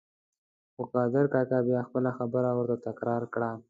خو 0.73 0.81
قادر 0.93 1.25
کاکا 1.33 1.59
بیا 1.65 1.79
خپله 1.87 2.11
خبره 2.17 2.51
ورته 2.57 2.77
تکرار 2.85 3.23
کړه. 3.33 3.51